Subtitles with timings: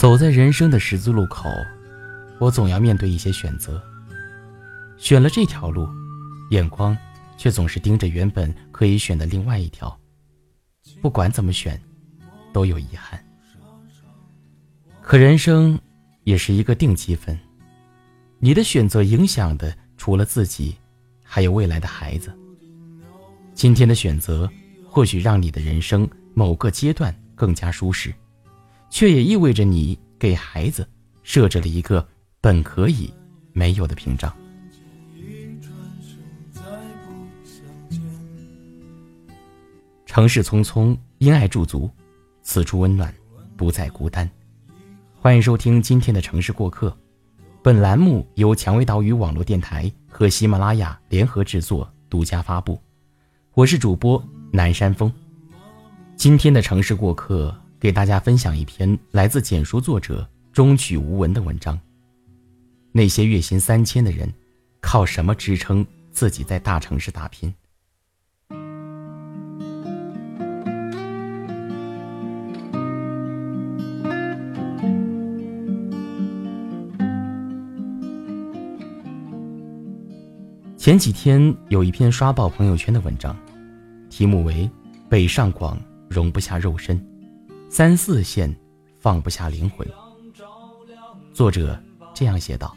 [0.00, 1.50] 走在人生的十字路口，
[2.38, 3.78] 我总要面对一些选择。
[4.96, 5.86] 选了这条路，
[6.52, 6.96] 眼光
[7.36, 9.94] 却总是盯着原本可以选的另外一条。
[11.02, 11.78] 不管怎么选，
[12.50, 13.22] 都有遗憾。
[15.02, 15.78] 可人生
[16.24, 17.38] 也是一个定积分，
[18.38, 20.74] 你的选择影响的除了自己，
[21.22, 22.34] 还有未来的孩子。
[23.52, 24.50] 今天的选择
[24.88, 28.10] 或许让你的人生某个阶段更加舒适。
[28.90, 30.86] 却也意味着你给孩子
[31.22, 32.06] 设置了一个
[32.40, 33.10] 本可以
[33.52, 34.30] 没有的屏障。
[40.04, 41.88] 城市匆匆，因爱驻足，
[42.42, 43.14] 此处温暖，
[43.56, 44.28] 不再孤单。
[45.14, 46.94] 欢迎收听今天的城市过客，
[47.62, 52.76] 本栏目由蔷薇岛屿网络电台和喜马拉雅联合制作，独家发布。
[53.54, 55.12] 我是主播南山峰。
[56.16, 57.56] 今天的城市过客。
[57.80, 61.80] 给大家分享一篇来自简书作者中曲无闻的文章。
[62.92, 64.30] 那些月薪三千的人，
[64.82, 67.54] 靠什么支撑自己在大城市打拼？
[80.76, 83.34] 前几天有一篇刷爆朋友圈的文章，
[84.10, 84.64] 题目为
[85.08, 87.00] 《北上广容不下肉身》。
[87.72, 88.52] 三四线
[88.98, 89.86] 放不下灵魂。
[91.32, 91.80] 作者
[92.12, 92.76] 这样写道：“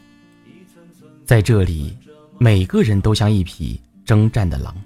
[1.25, 1.97] 在这里，
[2.37, 4.79] 每个人都像一匹征战的狼，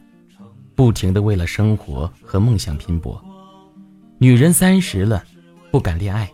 [0.76, 3.22] 不停的为了生活和梦想拼搏。
[4.18, 5.26] 女人三十了，
[5.72, 6.32] 不敢恋爱，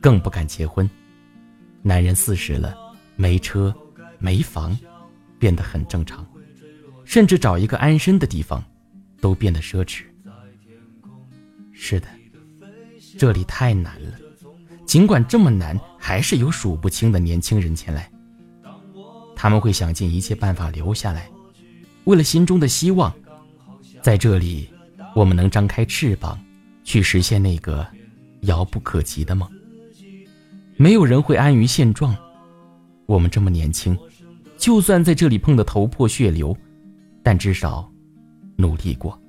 [0.00, 0.88] 更不敢结婚；
[1.82, 2.74] 男人四十了，
[3.16, 3.72] 没车
[4.18, 4.74] 没房，
[5.38, 6.26] 变得很正常，
[7.04, 8.64] 甚至找一个安身的地方，
[9.20, 10.04] 都变得奢侈。
[11.70, 12.08] 是的。”
[13.18, 14.18] 这里太难了，
[14.86, 18.10] 尽管这么难，还是有数不清的年轻人前来。
[19.34, 21.30] 他们会想尽一切办法留下来，
[22.04, 23.12] 为了心中的希望。
[24.02, 24.68] 在这里，
[25.14, 26.38] 我们能张开翅膀，
[26.84, 27.86] 去实现那个
[28.42, 29.46] 遥不可及的梦。
[30.76, 32.16] 没有人会安于现状。
[33.04, 33.98] 我们这么年轻，
[34.56, 36.56] 就算在这里碰得头破血流，
[37.22, 37.90] 但至少
[38.56, 39.20] 努力过。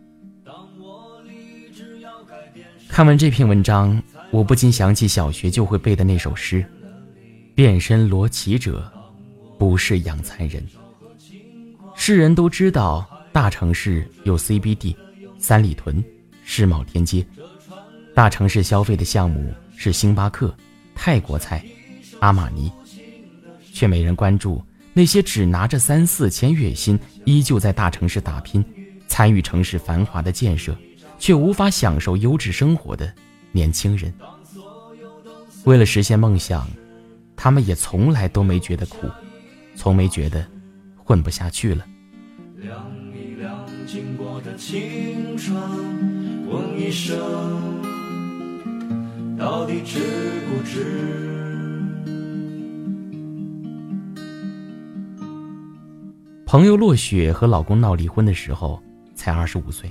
[2.92, 6.64] 看完这篇文章，我不禁想起小学就会背的那首诗
[7.56, 8.92] ：“变身罗绮者，
[9.58, 10.62] 不是养蚕人。”
[11.96, 14.94] 世人都知道，大城市有 CBD、
[15.40, 16.04] 三里屯、
[16.44, 17.26] 世贸天阶，
[18.14, 20.54] 大城市消费的项目是星巴克、
[20.94, 21.64] 泰国菜、
[22.20, 22.70] 阿玛尼，
[23.72, 28.62] 却没人关注那些只拿着三四千月薪，依旧在大城市打拼，
[29.08, 30.76] 参与城市繁华的建设。
[31.22, 33.14] 却无法享受优质生活的
[33.52, 34.12] 年轻人，
[35.66, 36.68] 为了实现梦想，
[37.36, 39.08] 他们也从来都没觉得苦，
[39.76, 40.44] 从没觉得
[40.96, 41.86] 混不下去了。
[46.50, 47.16] 问一声，
[49.38, 50.00] 到底值
[50.50, 51.30] 不值？
[56.48, 58.82] 朋友落雪和老公闹离婚的时候，
[59.14, 59.88] 才二十五岁。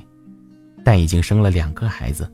[0.91, 2.29] 但已经生了两个孩子。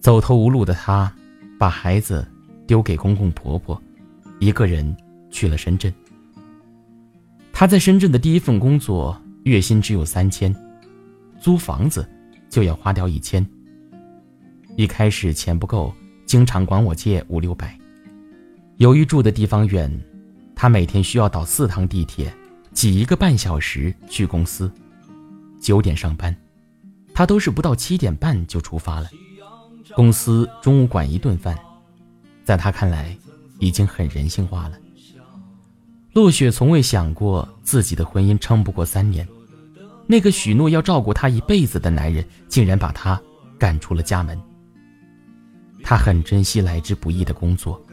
[0.00, 1.14] 走投无路的她，
[1.56, 2.26] 把孩子
[2.66, 3.80] 丢给公公婆婆，
[4.40, 4.96] 一个人
[5.30, 5.94] 去了深圳。
[7.52, 10.52] 她在深圳的第一份工作，月薪只有三千，
[11.40, 12.04] 租房子
[12.50, 13.48] 就要花掉一千。
[14.74, 15.94] 一开始钱不够，
[16.26, 17.78] 经常管我借五六百。
[18.78, 19.88] 由于住的地方远，
[20.56, 22.34] 她每天需要倒四趟地铁，
[22.72, 24.68] 挤一个半小时去公司，
[25.60, 26.34] 九点上班。
[27.18, 29.10] 他都是不到七点半就出发了，
[29.96, 31.58] 公司中午管一顿饭，
[32.44, 33.18] 在他看来
[33.58, 34.78] 已经很人性化了。
[36.12, 39.26] 落雪从未想过自己的婚姻撑不过三年，
[40.06, 43.20] 那个许诺要照顾她一辈子的男人竟然把她
[43.58, 44.40] 赶出了家门。
[45.82, 47.84] 她很珍惜来之不易的工作，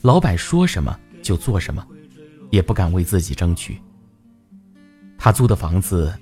[0.00, 1.86] 老板说什么就做什么，
[2.50, 3.80] 也不敢为自己争取。
[5.16, 6.12] 她租的房子。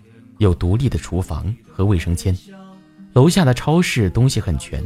[0.40, 2.34] 有独立的厨房和卫生间，
[3.12, 4.82] 楼下的超市东西很全。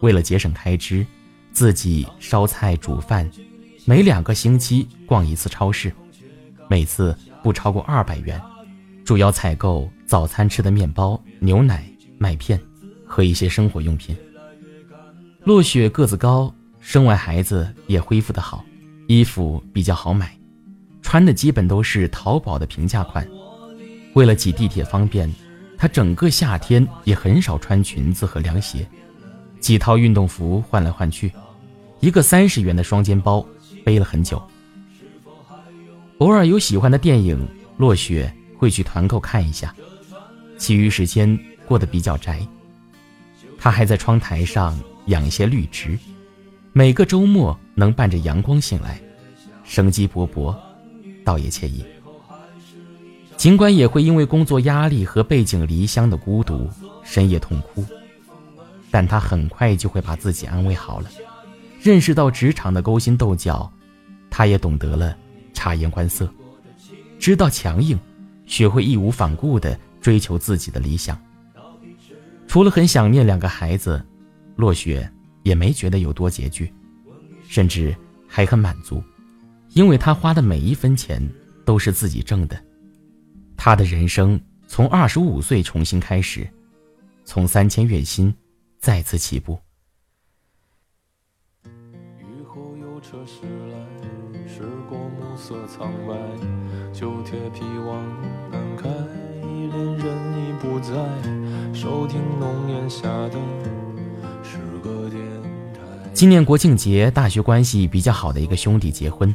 [0.00, 1.06] 为了节省开支，
[1.52, 3.28] 自己烧菜煮饭，
[3.86, 5.90] 每两个星期逛一次超市，
[6.68, 8.38] 每次不超过二百元，
[9.06, 12.60] 主要采购早餐吃的面包、牛奶、麦片
[13.06, 14.14] 和一些生活用品。
[15.44, 18.62] 落雪个子高，生完孩子也恢复得好，
[19.06, 20.36] 衣服比较好买，
[21.00, 23.26] 穿的基本都是淘宝的平价款。
[24.14, 25.32] 为了挤地铁方便，
[25.78, 28.86] 她整个夏天也很少穿裙子和凉鞋，
[29.58, 31.32] 几套运动服换来换去，
[32.00, 33.44] 一个三十元的双肩包
[33.84, 34.42] 背了很久。
[36.18, 37.48] 偶尔有喜欢的电影，
[37.78, 39.74] 落雪会去团购看一下，
[40.56, 42.46] 其余时间过得比较宅。
[43.58, 45.98] 他还在窗台上养一些绿植，
[46.72, 49.00] 每个周末能伴着阳光醒来，
[49.64, 50.54] 生机勃勃，
[51.24, 51.84] 倒也惬意。
[53.42, 56.70] 尽管也会因为工作压力和背井离乡的孤独
[57.02, 57.84] 深夜痛哭，
[58.88, 61.10] 但他很快就会把自己安慰好了。
[61.80, 63.68] 认识到职场的勾心斗角，
[64.30, 65.16] 他也懂得了
[65.52, 66.32] 察言观色，
[67.18, 67.98] 知道强硬，
[68.46, 71.20] 学会义无反顾地追求自己的理想。
[72.46, 74.00] 除了很想念两个孩子，
[74.54, 75.10] 落雪
[75.42, 76.72] 也没觉得有多拮据，
[77.48, 77.92] 甚至
[78.28, 79.02] 还很满足，
[79.70, 81.20] 因为他花的每一分钱
[81.64, 82.56] 都是自己挣的。
[83.56, 86.48] 他的人生从二十五岁重新开始，
[87.24, 88.34] 从三千月薪
[88.78, 89.58] 再次起步。
[91.64, 93.76] 雨后有车驶来，
[94.48, 96.14] 驶过暮色苍白，
[96.92, 98.02] 旧铁皮往
[98.50, 98.88] 南开，
[99.42, 100.06] 恋人
[100.38, 100.92] 已不在，
[101.72, 103.38] 收听浓烟下的
[104.42, 105.22] 是个电
[105.72, 105.80] 台。
[106.12, 109.34] 今年国庆节，大学关系比较好的一个兄弟结婚，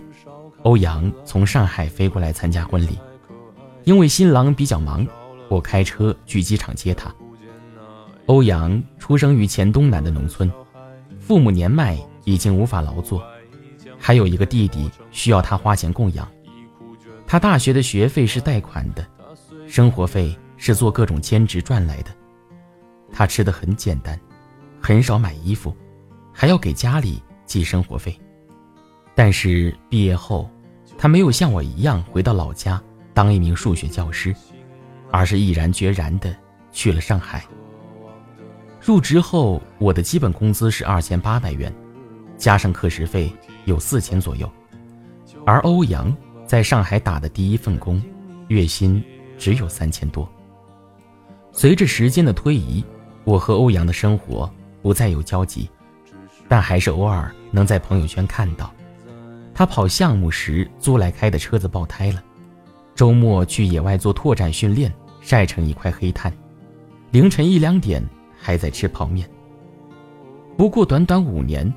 [0.63, 2.99] 欧阳从上海飞过来参加婚礼。
[3.87, 5.07] 因为新郎比较忙，
[5.47, 7.09] 我开车去机场接他。
[8.25, 10.51] 欧阳出生于黔东南的农村，
[11.21, 13.23] 父母年迈，已经无法劳作，
[13.97, 16.27] 还有一个弟弟需要他花钱供养。
[17.25, 19.07] 他大学的学费是贷款的，
[19.69, 22.11] 生活费是做各种兼职赚来的。
[23.09, 24.19] 他吃的很简单，
[24.81, 25.73] 很少买衣服，
[26.33, 28.19] 还要给家里寄生活费。
[29.15, 30.51] 但是毕业后，
[30.97, 32.83] 他没有像我一样回到老家。
[33.17, 34.31] 当一名数学教师，
[35.09, 36.37] 而是毅然决然的
[36.71, 37.43] 去了上海。
[38.79, 41.73] 入职后，我的基本工资是二千八百元，
[42.37, 43.33] 加上课时费
[43.65, 44.47] 有四千左右。
[45.47, 46.15] 而欧阳
[46.45, 47.99] 在上海打的第一份工，
[48.49, 49.03] 月薪
[49.35, 50.29] 只有三千多。
[51.51, 52.85] 随着时间的推移，
[53.23, 54.47] 我和欧阳的生活
[54.83, 55.67] 不再有交集，
[56.47, 58.71] 但还是偶尔能在朋友圈看到，
[59.55, 62.23] 他跑项目时租来开的车子爆胎了。
[62.97, 64.91] 周末去野外做拓展训练，
[65.21, 66.33] 晒成一块黑炭，
[67.11, 68.03] 凌晨一两点
[68.35, 69.29] 还在吃泡面。
[70.57, 71.71] 不过短短五年，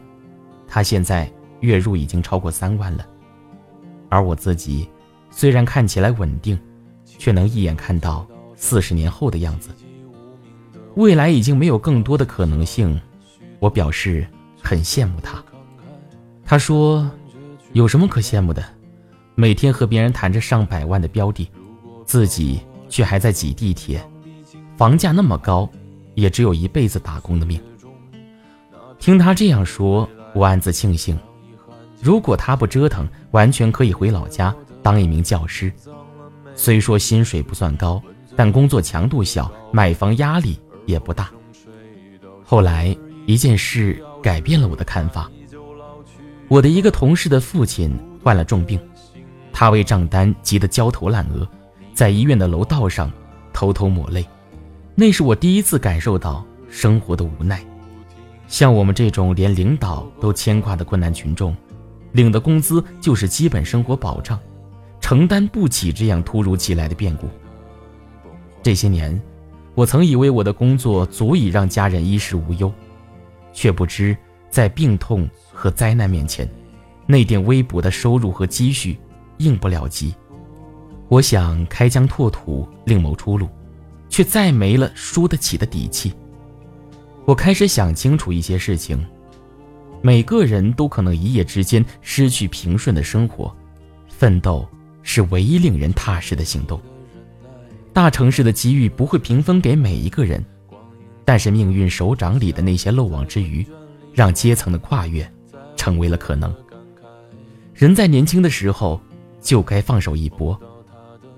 [0.66, 1.30] 他现在
[1.60, 3.06] 月入已经超过三万了。
[4.08, 4.88] 而我自己，
[5.30, 6.58] 虽然看起来稳定，
[7.04, 8.26] 却能一眼看到
[8.56, 9.68] 四十年后的样子。
[10.94, 12.98] 未来已经没有更多的可能性，
[13.58, 14.26] 我表示
[14.58, 15.44] 很羡慕他。
[16.46, 17.08] 他说
[17.74, 18.64] ：“有什么可羡慕的？”
[19.40, 21.48] 每天和别人谈着上百万的标的，
[22.04, 22.60] 自己
[22.90, 23.98] 却还在挤地铁，
[24.76, 25.66] 房价那么高，
[26.14, 27.58] 也只有一辈子打工的命。
[28.98, 31.18] 听他这样说，我暗自庆幸，
[32.02, 35.72] 如果他不折腾，完全可以回老家当一名教师。
[36.54, 37.98] 虽说薪水不算高，
[38.36, 41.30] 但工作强度小，买房压力也不大。
[42.44, 42.94] 后来
[43.24, 45.30] 一件事改变了我的看法，
[46.46, 47.90] 我的一个同事的父亲
[48.22, 48.78] 患了重病。
[49.60, 51.46] 他为账单急得焦头烂额，
[51.92, 53.12] 在医院的楼道上
[53.52, 54.26] 偷偷抹泪。
[54.94, 57.62] 那是我第一次感受到生活的无奈。
[58.48, 61.54] 像我们这种连领导都牵挂的困难群众，
[62.12, 64.40] 领的工资就是基本生活保障，
[64.98, 67.28] 承担不起这样突如其来的变故。
[68.62, 69.20] 这些年，
[69.74, 72.72] 我曾以为我的工作足以让家人衣食无忧，
[73.52, 74.16] 却不知
[74.48, 76.48] 在病痛和灾难面前，
[77.04, 78.98] 那点微薄的收入和积蓄。
[79.40, 80.14] 应不了急，
[81.08, 83.48] 我想开疆拓土，另谋出路，
[84.08, 86.12] 却再没了输得起的底气。
[87.24, 89.02] 我开始想清楚一些事情：
[90.02, 93.54] 每个人都可能一夜之间失去平顺的生活，
[94.08, 94.68] 奋斗
[95.02, 96.78] 是唯一令人踏实的行动。
[97.92, 100.44] 大城市的机遇不会平分给每一个人，
[101.24, 103.66] 但是命运手掌里的那些漏网之鱼，
[104.12, 105.26] 让阶层的跨越
[105.76, 106.54] 成为了可能。
[107.72, 109.00] 人在年轻的时候。
[109.40, 110.58] 就该放手一搏，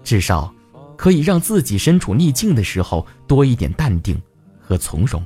[0.02, 0.52] 至少
[0.96, 4.20] 可以让自己身处逆境的时候多一点淡定
[4.60, 5.24] 和从容。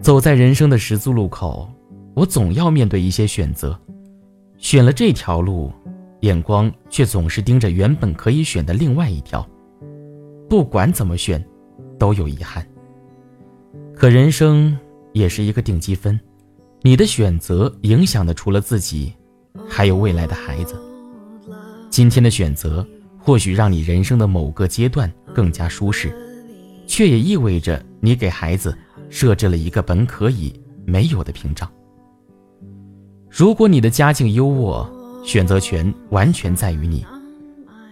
[0.00, 1.70] 走在人生的十字路口，
[2.14, 3.78] 我总要面对一些选择，
[4.56, 5.70] 选了这条路。
[6.20, 9.48] 眼光却总是盯着原本可以选的另外一条，
[10.48, 11.44] 不管怎么选，
[11.98, 12.66] 都有遗憾。
[13.94, 14.76] 可人生
[15.12, 16.18] 也是一个定积分，
[16.82, 19.12] 你的选择影响的除了自己，
[19.68, 20.74] 还有未来的孩子。
[21.90, 22.86] 今天的选择
[23.18, 26.12] 或许让你人生的某个阶段更加舒适，
[26.86, 28.76] 却也意味着你给孩子
[29.08, 30.52] 设置了一个本可以
[30.84, 31.70] 没有的屏障。
[33.28, 34.86] 如果你的家境优渥，
[35.28, 37.04] 选择权完全在于你。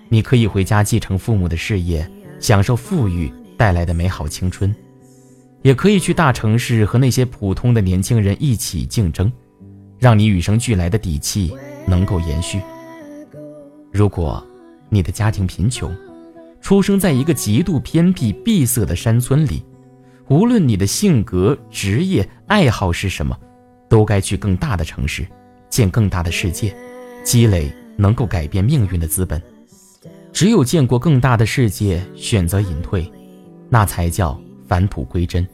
[0.08, 4.74] 你可以回家继承父母的事业，享受富裕带来的美好青春，
[5.60, 9.30] 也可以去大城市和那些普通的年轻人一起竞争，
[9.98, 11.54] 让你与生俱来的底气
[11.86, 12.58] 能够延续。
[13.92, 14.42] 如果
[14.88, 15.94] 你的家庭贫穷，
[16.62, 19.62] 出生在一个极度偏僻闭塞的山村里，
[20.28, 23.38] 无论你的性格、职业、爱好是什么，
[23.90, 25.26] 都该去更大的城市，
[25.68, 26.74] 见更大的世界，
[27.26, 29.42] 积累能够改变命运的资本。
[30.32, 33.10] 只有见过更大的世界，选择隐退，
[33.68, 35.44] 那才叫返璞归真。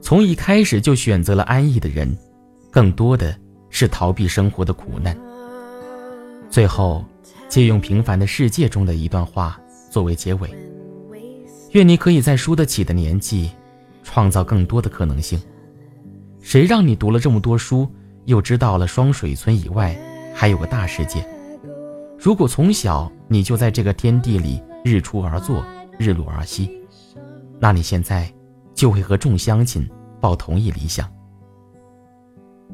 [0.00, 2.16] 从一开始就选择了安逸的人，
[2.70, 3.36] 更多的
[3.68, 5.18] 是逃避生活的苦难。
[6.48, 7.04] 最后，
[7.48, 10.48] 借用《平凡的世界》中的一段话作为结尾：
[11.72, 13.50] 愿你可以在输得起的年纪，
[14.04, 15.40] 创造更多的可能性。
[16.40, 17.90] 谁让你读了这么多书，
[18.26, 19.98] 又知道了双水村以外
[20.38, 21.26] 还有个大世界？
[22.18, 25.64] 如果从小你就在这个天地里日出而作，
[25.98, 26.70] 日落而息，
[27.58, 28.30] 那你现在
[28.74, 29.88] 就会和众乡亲
[30.20, 31.10] 抱同一理想。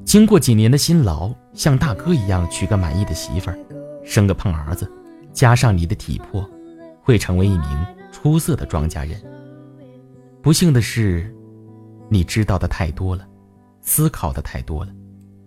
[0.04, 3.58] 经过几年的辛劳，像大哥一样娶个满意的媳妇儿，
[4.04, 4.90] 生个胖儿子，
[5.32, 6.44] 加上你的体魄，
[7.00, 9.22] 会成为一名出色的庄稼人。
[10.42, 11.32] 不幸的是，
[12.08, 13.24] 你知道的太多了，
[13.82, 14.90] 思考的太多了，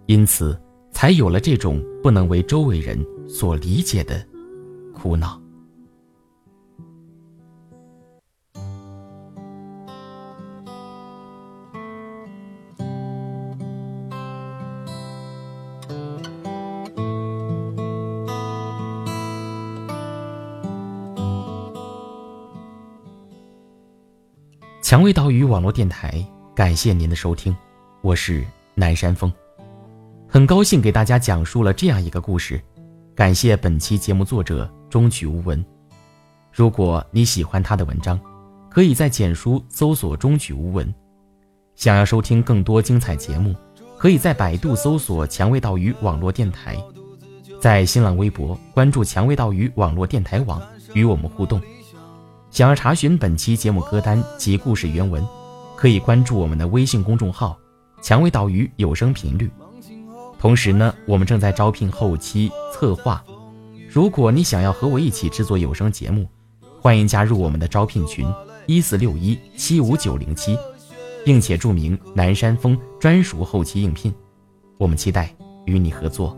[0.06, 0.58] 因此
[0.96, 2.98] 才有了这种不能为周围人。
[3.28, 4.26] 所理解的
[4.94, 5.42] 苦恼。
[24.82, 26.26] 蔷薇岛屿网络电台，
[26.56, 27.54] 感谢您的收听，
[28.02, 29.34] 我是南山峰，
[30.36, 32.62] 很高兴给大家讲述了这样一个故事。
[33.16, 35.66] 感谢本期节目作者中曲无闻。
[36.52, 38.20] 如果你喜欢他的文章，
[38.70, 40.94] 可以在简书搜索“中曲无闻”。
[41.78, 43.56] 想要收听更多精彩节目，
[43.98, 46.76] 可以在百度搜索“蔷薇岛屿网络电台”，
[47.62, 50.62] 在新浪微博关注“蔷薇岛屿网络电台网”
[50.94, 51.62] 与我们互动。
[52.52, 55.26] 想要查询本期节目歌单及故事原文，
[55.78, 57.58] 可以关注我们的微信公众号
[58.04, 59.50] “蔷薇岛屿有声频率”。
[60.40, 63.24] 同时呢，我们正在招聘后期策划。
[63.90, 66.28] 如果你想要和我一起制作有声节目，
[66.82, 68.28] 欢迎加入我们的招聘群
[68.68, 70.58] 一四六一七五九零七，
[71.24, 74.14] 并且注明南山峰专属后期应聘。
[74.78, 75.34] 我们期待
[75.66, 76.38] 与你合作。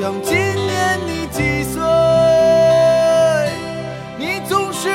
[0.00, 1.78] 想今年你几岁？
[4.16, 4.88] 你总是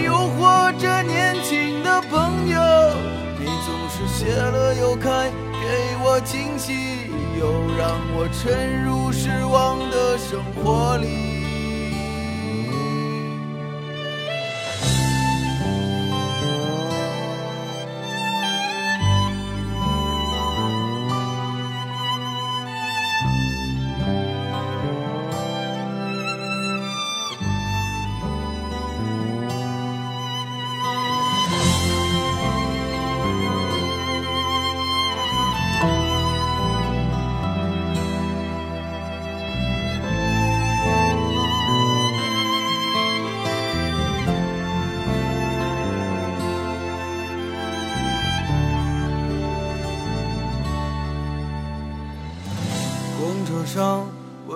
[0.00, 2.58] 诱惑着年轻的朋友，
[3.38, 8.87] 你总是谢了又开，给我惊喜，又让我沉入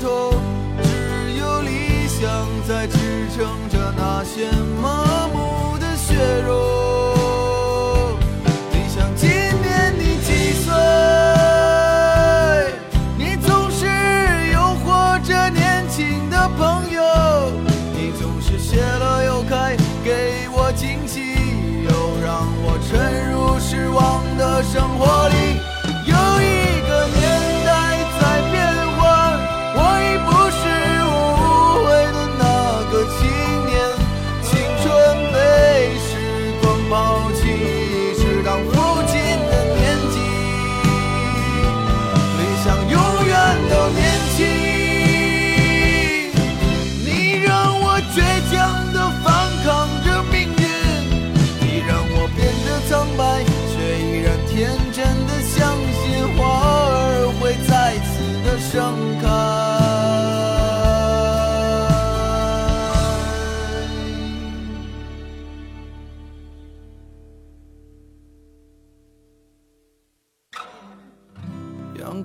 [0.00, 0.32] 头
[0.82, 2.96] 只有理想在支
[3.34, 4.50] 撑着那些
[4.80, 5.45] 麻木。